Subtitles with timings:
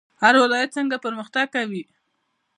[0.21, 1.83] هر ولایت څنګه پرمختګ کوي؟